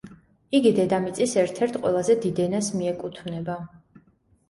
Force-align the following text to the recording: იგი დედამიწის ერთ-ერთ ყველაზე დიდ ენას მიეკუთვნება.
იგი 0.59 0.71
დედამიწის 0.79 1.37
ერთ-ერთ 1.43 1.79
ყველაზე 1.85 2.17
დიდ 2.27 2.45
ენას 2.49 2.73
მიეკუთვნება. 2.81 3.63